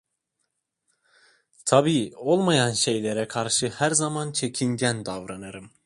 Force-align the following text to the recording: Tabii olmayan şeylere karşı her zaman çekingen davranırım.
Tabii 1.65 2.13
olmayan 2.15 2.71
şeylere 2.71 3.27
karşı 3.27 3.69
her 3.69 3.91
zaman 3.91 4.31
çekingen 4.31 5.05
davranırım. 5.05 5.71